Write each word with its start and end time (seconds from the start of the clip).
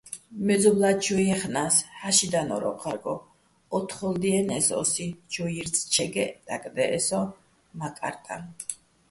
მეზობლა́ჩუ 0.45 1.15
ჲეხნა́ს, 1.25 1.75
ჰ̦ა́ში 1.99 2.27
დანო́რ 2.31 2.63
ოჴარგო, 2.71 3.15
ო́თთხოლ 3.75 4.13
დიენე́ს 4.21 4.67
ო́სი, 4.81 5.07
ჩუ 5.31 5.45
ჲირწჩეგეჸ 5.53 6.31
დაკდე́ჸე 6.47 6.99
სოჼ 7.07 7.21
მა́კარტაჼ. 7.77 8.37